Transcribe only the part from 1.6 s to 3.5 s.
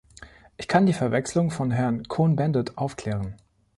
Herrn Cohn-Bendit aufklären.